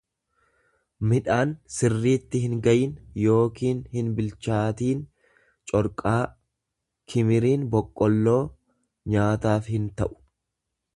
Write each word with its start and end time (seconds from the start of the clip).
midhaan 1.09 1.51
sirriitti 1.73 2.41
hingayin 2.45 2.95
yookiin 3.25 3.83
hinbilchaatiin, 3.97 5.05
corqaa; 5.73 6.17
Kimiriin 7.13 7.71
boqqolloo 7.77 8.39
nyaataaf 9.17 9.75
hinta'u. 9.77 10.19